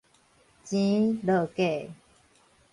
[0.65, 1.91] 錢落價